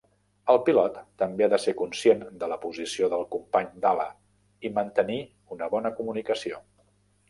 [0.53, 4.11] El pilot també ha de ser conscient de la posició del company d'ala,
[4.71, 5.23] i mantenir
[5.59, 6.65] una bona comunicació.